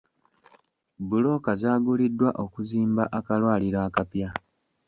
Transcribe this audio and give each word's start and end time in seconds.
Bbulooka 1.01 1.49
zaaguliddwa 1.61 2.29
okuzimba 2.43 3.03
akalwaliro 3.17 3.79
akapya. 3.87 4.29